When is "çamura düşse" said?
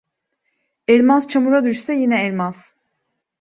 1.27-1.93